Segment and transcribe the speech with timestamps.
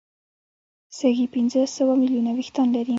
[0.97, 2.89] سږي پنځه سوه ملیونه وېښتان لري.